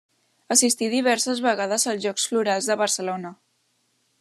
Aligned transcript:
Assistí 0.53 0.87
diverses 0.93 1.41
vegades 1.47 1.85
als 1.93 2.03
Jocs 2.07 2.27
Florals 2.33 2.71
de 2.73 2.79
Barcelona. 2.83 3.35